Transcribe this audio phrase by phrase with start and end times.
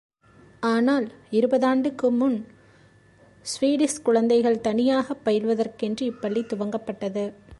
[0.59, 1.11] ஆனால்
[1.31, 2.45] இருபதாண்டுக்கு முன்
[3.41, 7.33] ஸ்வீடிஷ் குழந்தைகள் தனியாகப் பயில்வதற் கென்று இப்பள்ளி துவக்கப்பட்டது.